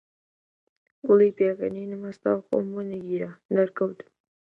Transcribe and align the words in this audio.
کوڵی 1.03 1.29
پێکەنینم 1.37 2.01
هەستا 2.07 2.31
و 2.35 2.43
خۆم 2.47 2.65
بۆ 2.73 2.81
نەگیرا، 2.91 3.31
دەرکەوتم 3.55 4.09